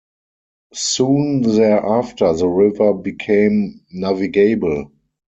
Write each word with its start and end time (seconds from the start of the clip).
Soon 0.73 1.43
thereafter 1.43 2.33
the 2.33 2.47
river 2.47 2.91
became 2.91 3.85
navigable. 3.91 4.89